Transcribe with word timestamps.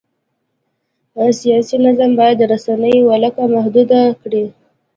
سیاسي 1.41 1.75
نظام 1.85 2.11
باید 2.19 2.35
د 2.39 2.43
رسنیو 2.53 3.07
ولکه 3.09 3.43
محدوده 3.55 4.01
کړي. 4.21 4.43